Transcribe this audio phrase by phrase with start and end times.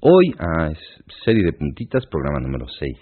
[0.00, 0.78] Hoy, ah, es
[1.24, 2.96] serie de puntitas, programa número 6.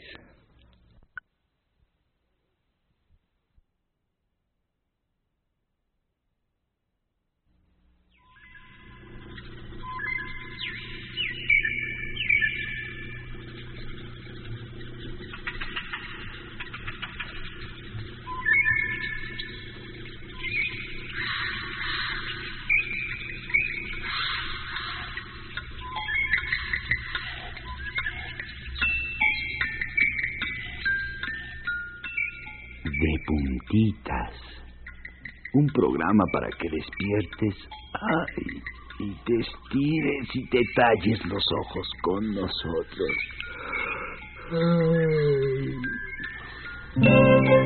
[36.37, 37.55] Para que despiertes
[37.95, 38.61] ay,
[38.99, 43.11] y te estires y te talles los ojos con nosotros.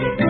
[0.06, 0.29] Ay.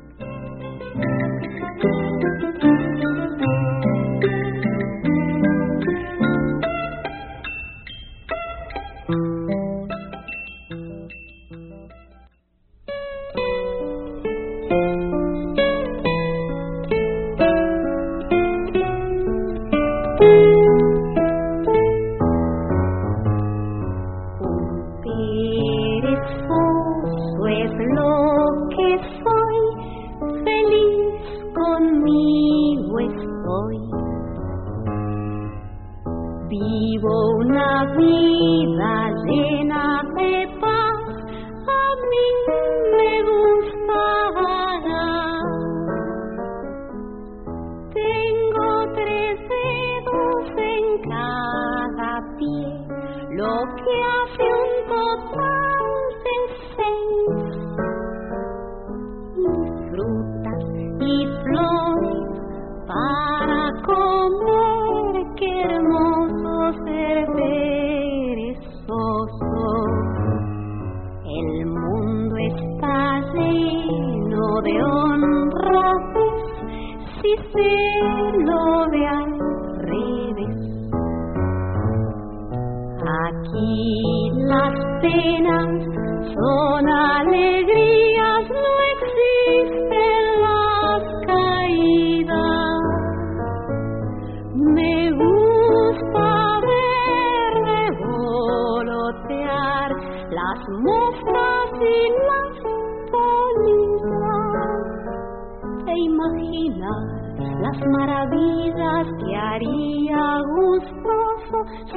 [53.31, 54.43] Lo que hace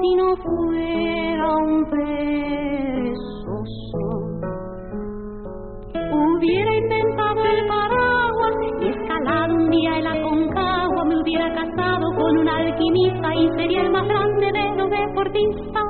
[0.05, 3.25] si no fuera un perezoso.
[6.13, 12.49] Hubiera inventado el paraguas y escalado un día el Aconcagua, me hubiera casado con un
[12.49, 15.85] alquimista y sería el más grande de los deportistas.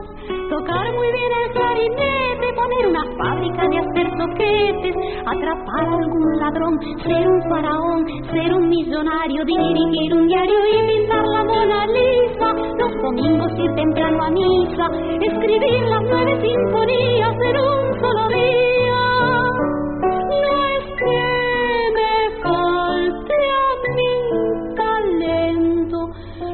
[0.48, 4.94] Tocar muy bien el clarinete, poner una fábrica de hacer soquetes,
[5.26, 11.26] atrapar a algún ladrón, ser un faraón, ser un millonario, dirigir un diario y pintar
[11.26, 12.13] la Mona Lisa.
[12.78, 14.86] Los domingos ir temprano a misa,
[15.20, 19.02] escribir las nueve sinfonías en un solo día.
[20.02, 21.20] No es que
[21.96, 24.14] me falte a mí
[24.76, 25.98] talento,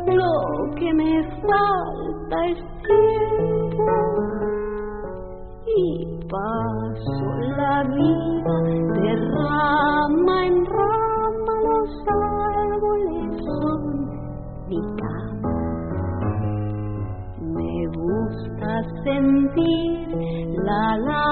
[0.07, 3.85] lo que me falta es tiempo.
[5.67, 5.81] Y
[6.29, 7.27] paso
[7.57, 8.57] la vida
[9.01, 13.81] de rama en rama, los árboles son
[14.69, 14.81] mi
[19.05, 20.09] sentir
[20.67, 21.30] la languidez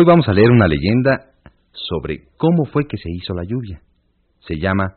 [0.00, 1.34] Hoy vamos a leer una leyenda
[1.72, 3.82] sobre cómo fue que se hizo la lluvia.
[4.48, 4.96] Se llama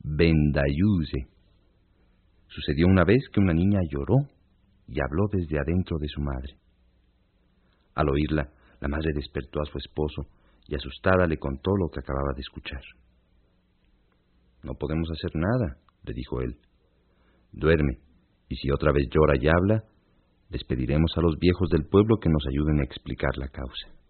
[0.00, 1.28] Bendayuse.
[2.48, 4.16] Sucedió una vez que una niña lloró
[4.86, 6.58] y habló desde adentro de su madre.
[7.94, 8.50] Al oírla,
[8.82, 10.26] la madre despertó a su esposo
[10.68, 12.82] y asustada le contó lo que acababa de escuchar.
[14.62, 16.58] No podemos hacer nada, le dijo él.
[17.50, 17.96] Duerme,
[18.50, 19.84] y si otra vez llora y habla,
[20.50, 24.03] despediremos a los viejos del pueblo que nos ayuden a explicar la causa.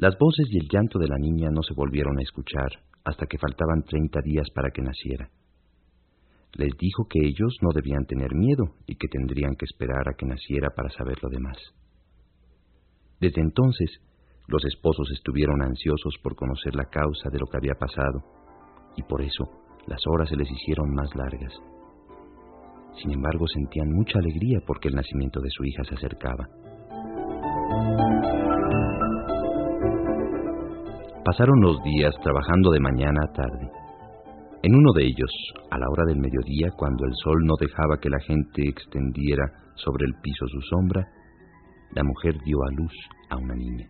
[0.00, 2.70] Las voces y el llanto de la niña no se volvieron a escuchar
[3.04, 5.28] hasta que faltaban treinta días para que naciera.
[6.54, 10.24] Les dijo que ellos no debían tener miedo y que tendrían que esperar a que
[10.24, 11.58] naciera para saber lo demás.
[13.20, 13.90] Desde entonces,
[14.48, 18.24] los esposos estuvieron ansiosos por conocer la causa de lo que había pasado,
[18.96, 19.44] y por eso
[19.86, 21.52] las horas se les hicieron más largas.
[23.02, 26.48] Sin embargo, sentían mucha alegría porque el nacimiento de su hija se acercaba.
[31.24, 33.70] Pasaron los días trabajando de mañana a tarde.
[34.62, 35.30] En uno de ellos,
[35.70, 39.44] a la hora del mediodía, cuando el sol no dejaba que la gente extendiera
[39.74, 41.06] sobre el piso su sombra,
[41.92, 42.92] la mujer dio a luz
[43.28, 43.86] a una niña.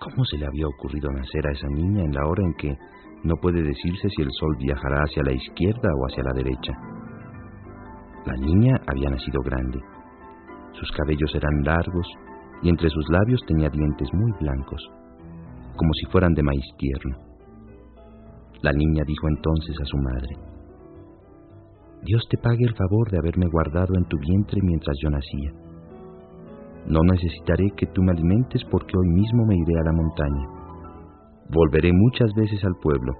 [0.00, 2.76] ¿Cómo se le había ocurrido nacer a esa niña en la hora en que
[3.22, 6.72] no puede decirse si el sol viajará hacia la izquierda o hacia la derecha?
[8.26, 9.78] La niña había nacido grande.
[10.72, 12.08] Sus cabellos eran largos
[12.62, 14.97] y entre sus labios tenía dientes muy blancos
[15.78, 17.16] como si fueran de maíz tierno.
[18.60, 20.36] La niña dijo entonces a su madre,
[22.02, 25.52] Dios te pague el favor de haberme guardado en tu vientre mientras yo nacía.
[26.86, 30.46] No necesitaré que tú me alimentes porque hoy mismo me iré a la montaña.
[31.50, 33.14] Volveré muchas veces al pueblo,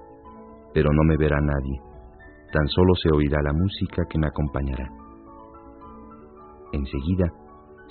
[0.73, 1.81] pero no me verá nadie.
[2.51, 4.87] Tan solo se oirá la música que me acompañará.
[6.73, 7.27] Enseguida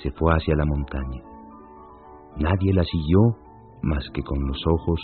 [0.02, 1.22] se fue hacia la montaña.
[2.36, 3.47] Nadie la siguió
[3.82, 5.00] más que con los ojos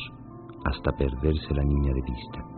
[0.64, 2.54] hasta perderse la niña de vista.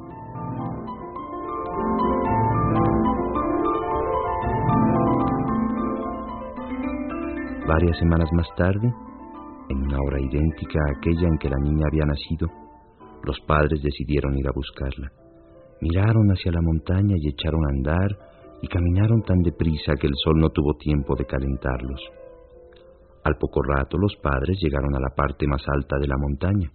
[7.66, 8.94] Varias semanas más tarde,
[9.68, 12.48] en una hora idéntica a aquella en que la niña había nacido,
[13.24, 15.10] los padres decidieron ir a buscarla.
[15.80, 18.18] Miraron hacia la montaña y echaron a andar
[18.62, 22.00] y caminaron tan deprisa que el sol no tuvo tiempo de calentarlos.
[23.26, 26.70] Al poco rato los padres llegaron a la parte más alta de la montaña.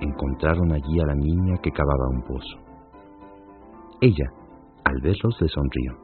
[0.00, 2.56] Encontraron allí a la niña que cavaba un pozo.
[4.00, 4.30] Ella,
[4.84, 5.98] al verlos, le sonrió.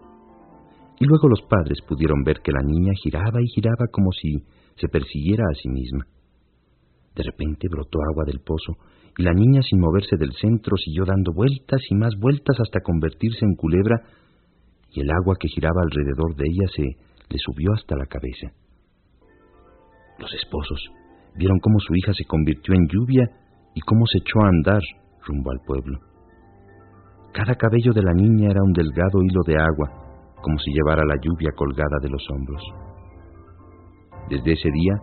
[0.98, 4.42] Y luego los padres pudieron ver que la niña giraba y giraba como si
[4.74, 6.08] se persiguiera a sí misma.
[7.14, 8.72] De repente brotó agua del pozo
[9.16, 13.44] y la niña sin moverse del centro siguió dando vueltas y más vueltas hasta convertirse
[13.44, 14.02] en culebra
[14.90, 18.50] y el agua que giraba alrededor de ella se le subió hasta la cabeza.
[20.20, 20.78] Los esposos
[21.34, 23.24] vieron cómo su hija se convirtió en lluvia
[23.74, 24.82] y cómo se echó a andar
[25.26, 25.98] rumbo al pueblo.
[27.32, 31.16] Cada cabello de la niña era un delgado hilo de agua, como si llevara la
[31.22, 32.62] lluvia colgada de los hombros.
[34.28, 34.94] Desde ese día,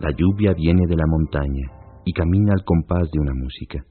[0.00, 1.70] la lluvia viene de la montaña
[2.04, 3.84] y camina al compás de una música.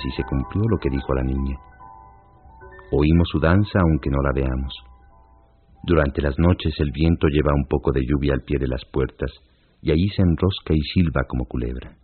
[0.00, 1.58] Así se cumplió lo que dijo la niña.
[2.90, 4.74] Oímos su danza aunque no la veamos.
[5.82, 9.30] Durante las noches el viento lleva un poco de lluvia al pie de las puertas
[9.82, 11.99] y allí se enrosca y silba como culebra.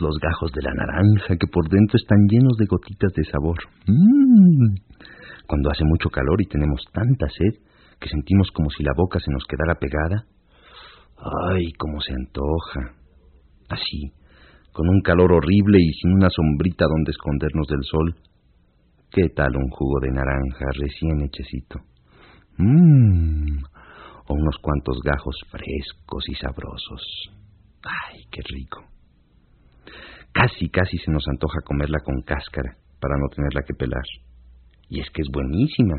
[0.00, 3.58] Los gajos de la naranja que por dentro están llenos de gotitas de sabor.
[3.86, 4.76] Mm.
[5.46, 7.60] Cuando hace mucho calor y tenemos tanta sed
[8.00, 10.26] que sentimos como si la boca se nos quedara pegada.
[11.48, 12.94] ¡Ay, cómo se antoja!
[13.70, 14.12] Así,
[14.72, 18.14] con un calor horrible y sin una sombrita donde escondernos del sol.
[19.10, 21.80] ¿Qué tal un jugo de naranja recién hechecito?
[22.58, 23.62] Mmm,
[24.28, 27.30] o unos cuantos gajos frescos y sabrosos.
[27.82, 28.93] ¡Ay, qué rico!
[30.34, 34.02] Casi, casi se nos antoja comerla con cáscara para no tenerla que pelar.
[34.88, 35.94] Y es que es buenísima.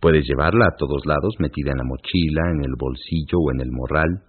[0.00, 3.70] Puedes llevarla a todos lados metida en la mochila, en el bolsillo o en el
[3.70, 4.22] morral,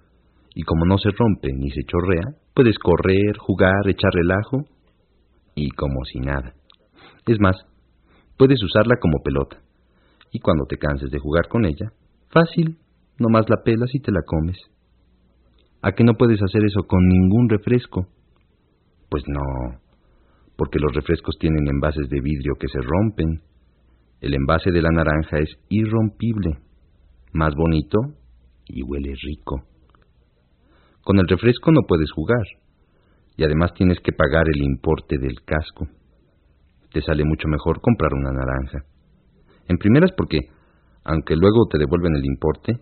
[0.53, 4.65] y como no se rompe ni se chorrea, puedes correr, jugar, echar relajo,
[5.55, 6.53] y como si nada.
[7.25, 7.55] Es más,
[8.37, 9.61] puedes usarla como pelota,
[10.31, 11.93] y cuando te canses de jugar con ella,
[12.29, 12.77] fácil,
[13.17, 14.57] nomás la pelas y te la comes.
[15.81, 18.07] ¿A qué no puedes hacer eso con ningún refresco?
[19.13, 19.77] Pues no,
[20.55, 23.43] porque los refrescos tienen envases de vidrio que se rompen.
[24.21, 26.57] El envase de la naranja es irrompible,
[27.31, 27.99] más bonito
[28.65, 29.65] y huele rico.
[31.03, 32.41] Con el refresco no puedes jugar,
[33.37, 35.85] y además tienes que pagar el importe del casco.
[36.91, 38.79] Te sale mucho mejor comprar una naranja.
[39.69, 40.39] En primeras porque,
[41.03, 42.79] aunque luego te devuelven el importe,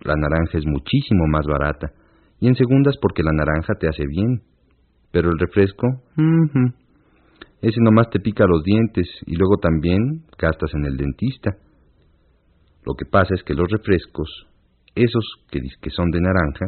[0.00, 1.92] la naranja es muchísimo más barata,
[2.40, 4.55] y en segundas porque la naranja te hace bien.
[5.16, 5.86] Pero el refresco,
[7.62, 11.56] ese nomás te pica los dientes y luego también gastas en el dentista.
[12.84, 14.28] Lo que pasa es que los refrescos,
[14.94, 16.66] esos que, que son de naranja,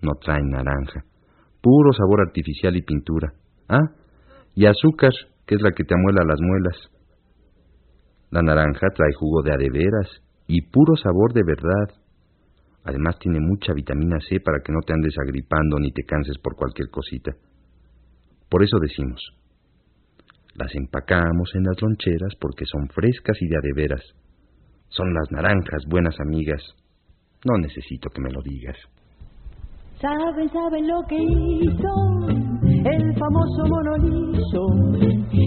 [0.00, 1.04] no traen naranja,
[1.60, 3.34] puro sabor artificial y pintura.
[3.68, 3.84] Ah,
[4.54, 5.12] y azúcar,
[5.44, 6.90] que es la que te amuela las muelas.
[8.30, 12.01] La naranja trae jugo de adeveras y puro sabor de verdad.
[12.84, 16.56] Además tiene mucha vitamina C para que no te andes agripando ni te canses por
[16.56, 17.32] cualquier cosita.
[18.48, 19.20] Por eso decimos,
[20.54, 24.02] las empacamos en las loncheras porque son frescas y de adeveras.
[24.88, 26.62] Son las naranjas, buenas amigas.
[27.44, 28.76] No necesito que me lo digas.
[30.00, 32.42] Saben, saben lo que hizo
[32.84, 34.66] el famoso monolizo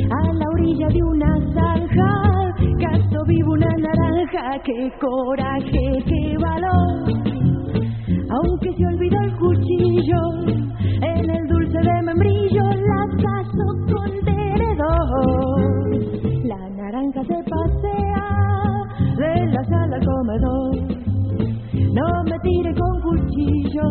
[0.10, 2.56] a la orilla de una zanja.
[2.80, 7.05] Caso vivo una naranja, qué coraje, qué valor.
[8.36, 10.20] Aunque se olvidó el cuchillo
[11.02, 15.62] en el dulce de membrillo, la caso con tenedor.
[16.44, 18.26] La naranja se pasea
[19.18, 20.76] de la sala al comedor.
[21.94, 23.88] No me tire con cuchillo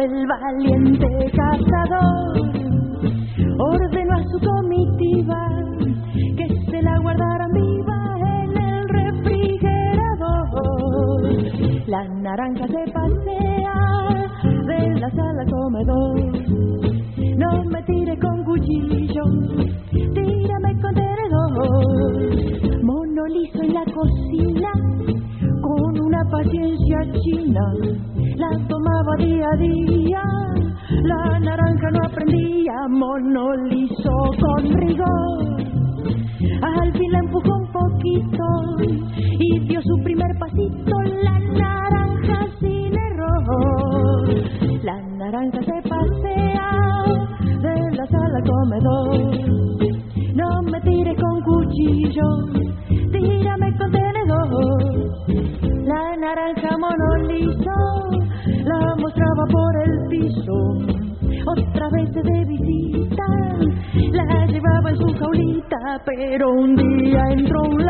[0.00, 1.06] el valiente
[1.36, 2.40] cazador.
[3.58, 5.48] Ordenó a su comitiva
[6.36, 11.22] que se la guardaran viva en el refrigerador.
[11.86, 13.74] La naranja se pasea
[14.66, 16.20] de la sala comedor.
[17.36, 19.24] No me tire con cuchillo,
[19.90, 22.82] tírame con tenedor.
[22.82, 24.72] Mono liso en la cocina,
[25.60, 27.74] con una paciencia china,
[29.56, 30.22] día.
[31.02, 35.62] La naranja no aprendía, mono liso con rigor.
[36.62, 38.44] Al fin la empujó un poquito
[39.38, 44.28] y dio su primer pasito, la naranja sin error.
[44.82, 45.81] La naranja se
[66.04, 67.84] pero un día entró un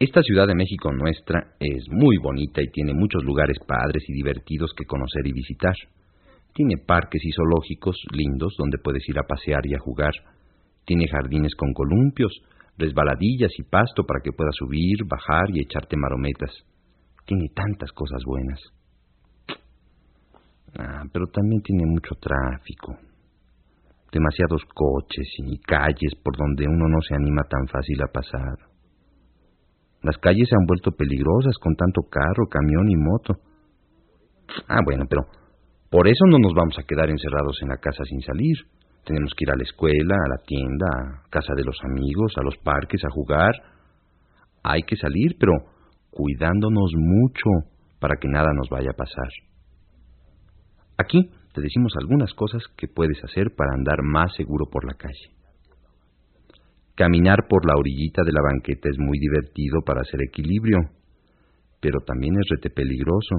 [0.00, 4.70] Esta Ciudad de México nuestra es muy bonita y tiene muchos lugares padres y divertidos
[4.76, 5.74] que conocer y visitar.
[6.54, 10.12] Tiene parques y zoológicos lindos donde puedes ir a pasear y a jugar.
[10.84, 12.30] Tiene jardines con columpios,
[12.76, 16.54] resbaladillas y pasto para que puedas subir, bajar y echarte marometas.
[17.26, 18.60] Tiene tantas cosas buenas.
[20.78, 22.96] Ah, pero también tiene mucho tráfico.
[24.12, 28.67] Demasiados coches y calles por donde uno no se anima tan fácil a pasar.
[30.02, 33.34] Las calles se han vuelto peligrosas con tanto carro, camión y moto.
[34.68, 35.22] Ah, bueno, pero
[35.90, 38.56] por eso no nos vamos a quedar encerrados en la casa sin salir.
[39.04, 42.44] Tenemos que ir a la escuela, a la tienda, a casa de los amigos, a
[42.44, 43.52] los parques, a jugar.
[44.62, 45.52] Hay que salir, pero
[46.10, 47.48] cuidándonos mucho
[48.00, 49.28] para que nada nos vaya a pasar.
[50.98, 55.37] Aquí te decimos algunas cosas que puedes hacer para andar más seguro por la calle.
[56.98, 60.78] Caminar por la orillita de la banqueta es muy divertido para hacer equilibrio,
[61.78, 63.36] pero también es rete peligroso.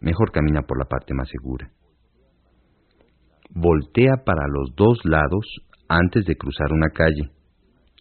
[0.00, 1.70] Mejor camina por la parte más segura.
[3.50, 5.44] Voltea para los dos lados
[5.86, 7.30] antes de cruzar una calle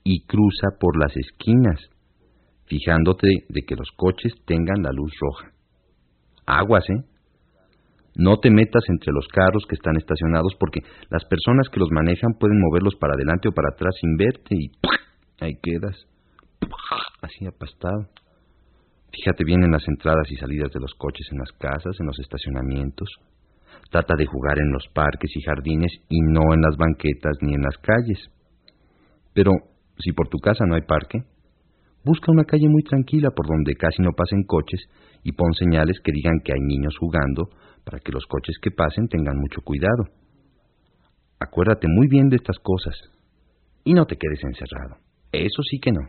[0.06, 1.90] y cruza por las esquinas,
[2.68, 5.52] fijándote de que los coches tengan la luz roja.
[6.46, 7.04] Aguas, ¿eh?
[8.20, 12.34] No te metas entre los carros que están estacionados porque las personas que los manejan
[12.38, 14.72] pueden moverlos para adelante o para atrás sin verte y
[15.40, 15.96] ahí quedas,
[17.22, 18.10] así apastado.
[19.14, 22.20] Fíjate bien en las entradas y salidas de los coches en las casas, en los
[22.20, 23.08] estacionamientos.
[23.90, 27.62] Trata de jugar en los parques y jardines y no en las banquetas ni en
[27.62, 28.20] las calles.
[29.34, 29.54] Pero
[29.98, 31.24] si por tu casa no hay parque,
[32.04, 34.82] busca una calle muy tranquila por donde casi no pasen coches
[35.24, 37.48] y pon señales que digan que hay niños jugando
[37.90, 40.06] para que los coches que pasen tengan mucho cuidado.
[41.40, 42.94] Acuérdate muy bien de estas cosas
[43.84, 44.98] y no te quedes encerrado.
[45.32, 46.02] Eso sí que no.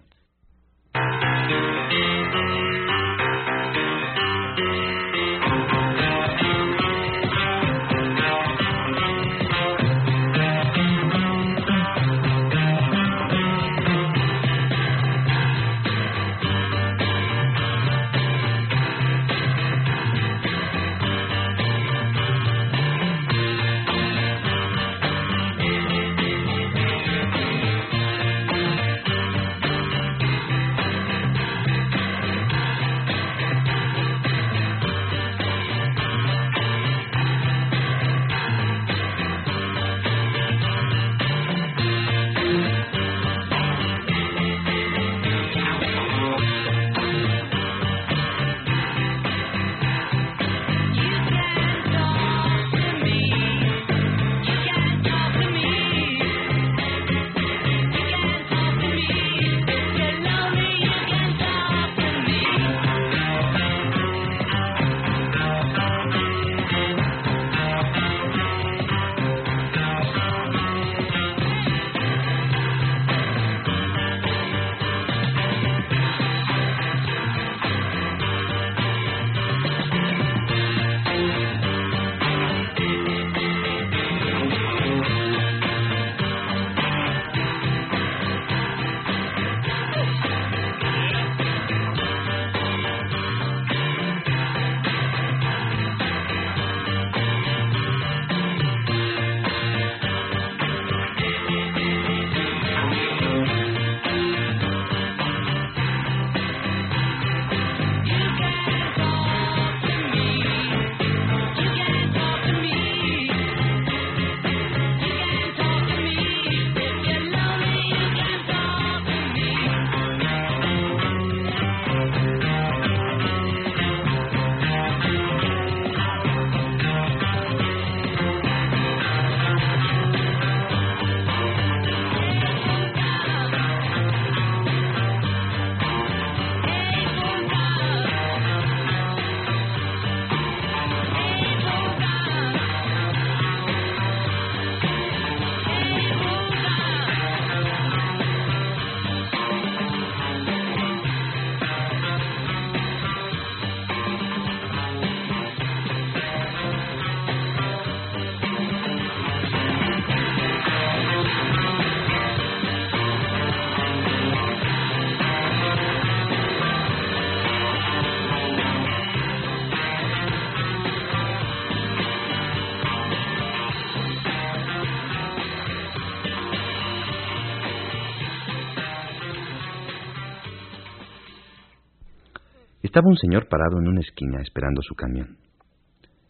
[182.91, 185.39] Estaba un señor parado en una esquina esperando su camión.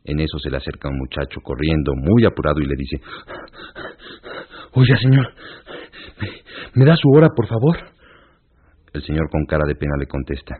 [0.05, 3.01] En eso se le acerca un muchacho corriendo, muy apurado, y le dice,
[4.73, 5.27] Oiga, señor,
[6.75, 7.79] ¿me, da su hora, por favor?
[8.93, 10.55] El señor con cara de pena le contesta,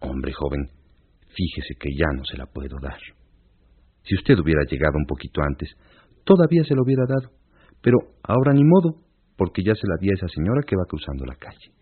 [0.00, 0.68] Hombre joven,
[1.34, 3.00] fíjese que ya no se la puedo dar.
[4.02, 5.74] Si usted hubiera llegado un poquito antes,
[6.24, 7.32] todavía se lo hubiera dado,
[7.80, 9.00] pero ahora ni modo,
[9.38, 11.72] porque ya se la di a esa señora que va cruzando la calle.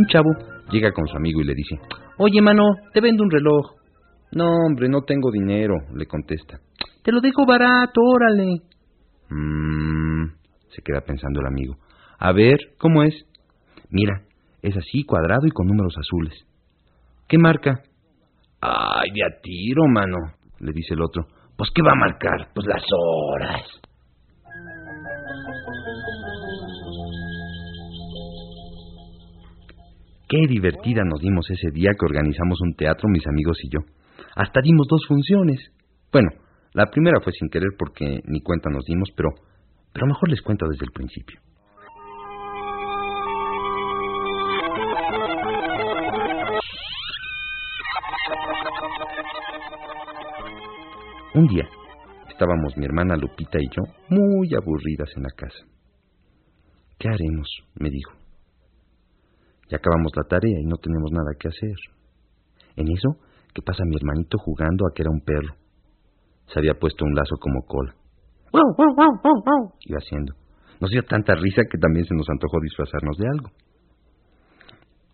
[0.00, 0.30] Un chavo
[0.70, 1.78] llega con su amigo y le dice,
[2.16, 3.72] Oye, mano, te vendo un reloj.
[4.32, 6.58] No, hombre, no tengo dinero, le contesta.
[7.02, 8.62] Te lo dejo barato, órale.
[9.28, 10.24] Mmm,
[10.70, 11.76] se queda pensando el amigo.
[12.18, 13.14] A ver, ¿cómo es?
[13.90, 14.22] Mira,
[14.62, 16.34] es así, cuadrado y con números azules.
[17.28, 17.82] ¿Qué marca?
[18.62, 20.16] Ay, de a tiro, mano,
[20.60, 21.26] le dice el otro.
[21.58, 22.48] Pues, ¿qué va a marcar?
[22.54, 23.66] Pues las horas.
[30.30, 33.80] Qué divertida nos dimos ese día que organizamos un teatro mis amigos y yo.
[34.36, 35.58] Hasta dimos dos funciones.
[36.12, 36.28] Bueno,
[36.72, 39.30] la primera fue sin querer porque ni cuenta nos dimos, pero,
[39.92, 41.40] pero mejor les cuento desde el principio.
[51.34, 51.68] Un día
[52.28, 55.66] estábamos mi hermana Lupita y yo muy aburridas en la casa.
[57.00, 57.48] ¿Qué haremos?
[57.74, 58.19] me dijo.
[59.70, 61.76] Ya acabamos la tarea y no tenemos nada que hacer.
[62.76, 63.22] En eso,
[63.54, 65.54] ¿qué pasa mi hermanito jugando a que era un perro?
[66.52, 67.94] Se había puesto un lazo como cola.
[69.86, 70.34] Iba haciendo.
[70.80, 73.50] Nos dio tanta risa que también se nos antojó disfrazarnos de algo.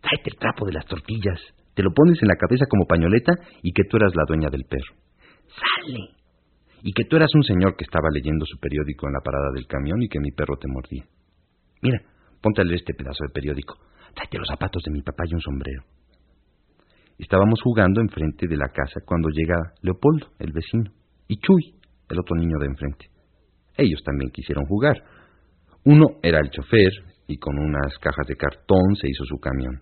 [0.00, 1.40] Tráete el trapo de las tortillas.
[1.74, 4.64] Te lo pones en la cabeza como pañoleta y que tú eras la dueña del
[4.64, 4.96] perro.
[5.52, 6.16] ¡Sale!
[6.82, 9.66] Y que tú eras un señor que estaba leyendo su periódico en la parada del
[9.66, 11.04] camión y que mi perro te mordía.
[11.82, 12.00] Mira,
[12.40, 13.76] ponte a leer este pedazo de periódico.
[14.16, 15.82] Tráete los zapatos de mi papá y un sombrero.
[17.18, 20.90] Estábamos jugando enfrente de la casa cuando llega Leopoldo, el vecino,
[21.28, 21.76] y Chuy,
[22.08, 23.10] el otro niño de enfrente.
[23.76, 24.96] Ellos también quisieron jugar.
[25.84, 26.92] Uno era el chofer
[27.26, 29.80] y con unas cajas de cartón se hizo su camión.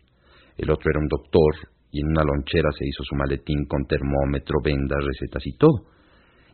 [0.57, 4.59] El otro era un doctor y en una lonchera se hizo su maletín con termómetro,
[4.65, 5.87] vendas, recetas y todo.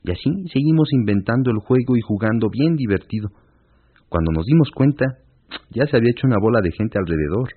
[0.04, 3.28] Y así seguimos inventando el juego y jugando bien divertido.
[4.10, 5.06] Cuando nos dimos cuenta,
[5.70, 7.48] ya se había hecho una bola de gente alrededor.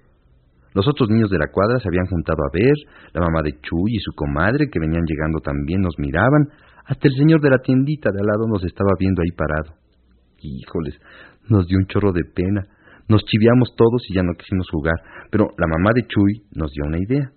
[0.73, 2.73] Los otros niños de la cuadra se habían juntado a ver,
[3.13, 6.49] la mamá de Chuy y su comadre, que venían llegando también, nos miraban,
[6.85, 9.77] hasta el señor de la tiendita de al lado nos estaba viendo ahí parado.
[10.41, 10.99] Híjoles,
[11.47, 12.67] nos dio un chorro de pena.
[13.07, 14.95] Nos chiviamos todos y ya no quisimos jugar,
[15.31, 17.31] pero la mamá de Chuy nos dio una idea.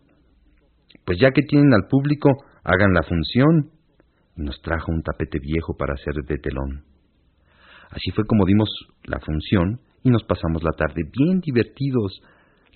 [1.04, 2.30] Pues ya que tienen al público,
[2.64, 3.70] hagan la función.
[4.36, 6.84] Y nos trajo un tapete viejo para hacer de telón.
[7.90, 8.68] Así fue como dimos
[9.04, 12.20] la función y nos pasamos la tarde bien divertidos,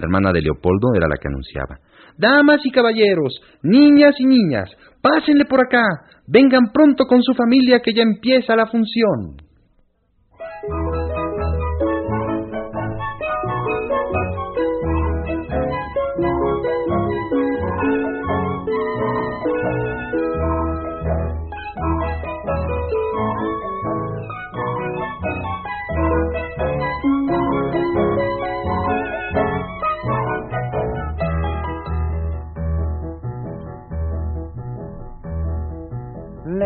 [0.01, 1.79] la hermana de Leopoldo era la que anunciaba.
[2.17, 5.85] Damas y caballeros, niñas y niñas, pásenle por acá,
[6.27, 9.37] vengan pronto con su familia que ya empieza la función.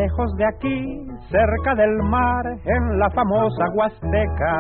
[0.04, 4.56] Lejos de aquí, cerca del mar, en la famosa Huasteca.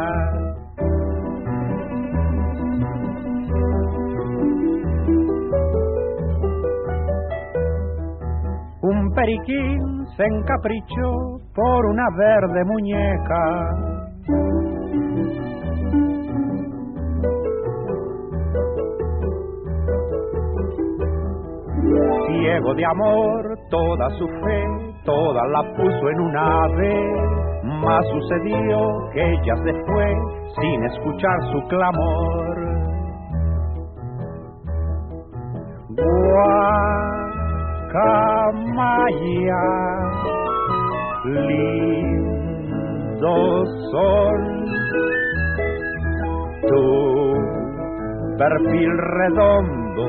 [8.80, 11.12] Un periquín se encaprichó
[11.54, 13.44] por una verde muñeca.
[22.26, 24.73] Ciego de amor, toda su fe
[25.04, 27.12] toda la puso en un ave,
[27.62, 28.78] mas sucedió
[29.12, 30.14] que ella se fue
[30.60, 32.56] sin escuchar su clamor.
[38.74, 39.64] Guacamaya,
[41.24, 42.44] lindo
[43.90, 44.42] sol,
[46.68, 46.84] tu
[48.38, 50.06] perfil redondo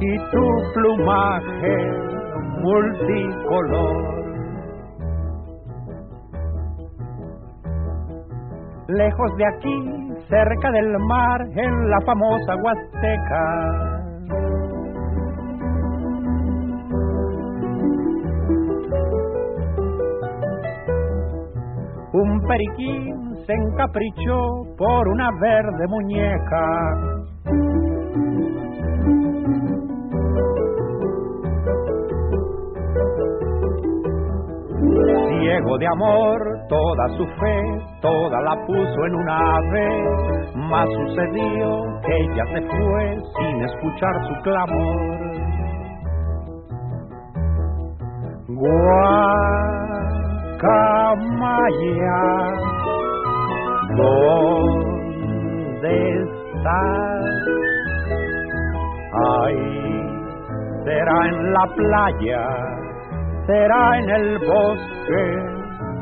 [0.00, 2.05] y tu plumaje
[2.60, 4.16] multicolor.
[8.88, 13.96] Lejos de aquí, cerca del mar, en la famosa Huasteca.
[22.18, 27.15] un periquín se encaprichó por una verde muñeca.
[35.46, 37.62] Ciego de amor, toda su fe,
[38.02, 40.04] toda la puso en un ave,
[40.56, 45.26] mas sucedió que ella se fue sin escuchar su clamor.
[48.48, 48.90] Guacamaya,
[53.94, 55.92] ¿dónde
[56.24, 57.36] estás?
[59.28, 59.70] Ahí
[60.82, 62.42] será en la playa,
[63.46, 65.26] será en el bosque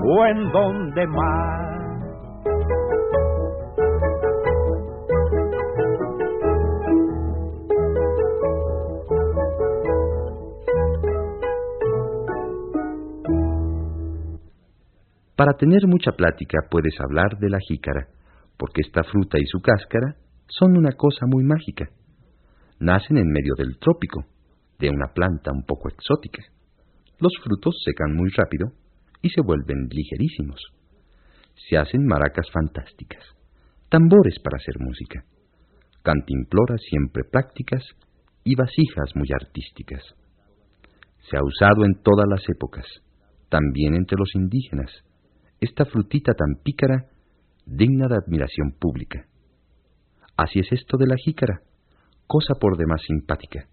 [0.02, 1.64] o en donde más.
[15.36, 18.06] Para tener mucha plática puedes hablar de la jícara,
[18.56, 21.90] porque esta fruta y su cáscara son una cosa muy mágica.
[22.78, 24.24] Nacen en medio del trópico,
[24.78, 26.42] de una planta un poco exótica.
[27.18, 28.72] Los frutos secan muy rápido
[29.22, 30.60] y se vuelven ligerísimos.
[31.68, 33.24] Se hacen maracas fantásticas,
[33.88, 35.24] tambores para hacer música,
[36.02, 37.84] cantimploras siempre prácticas
[38.42, 40.02] y vasijas muy artísticas.
[41.30, 42.84] Se ha usado en todas las épocas,
[43.48, 44.90] también entre los indígenas,
[45.60, 47.06] esta frutita tan pícara,
[47.64, 49.26] digna de admiración pública.
[50.36, 51.62] Así es esto de la jícara,
[52.26, 53.68] cosa por demás simpática,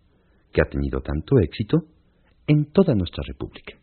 [0.53, 1.85] que ha tenido tanto éxito
[2.51, 3.77] en toda nuestra república.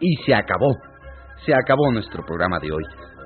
[0.00, 0.76] Y se acabó.
[1.44, 2.84] Se acabó nuestro programa de hoy.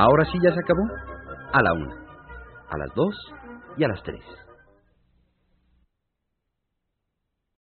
[0.00, 0.88] Ahora sí ya se acabó.
[1.52, 1.94] A la una,
[2.70, 3.14] a las dos
[3.76, 4.24] y a las tres.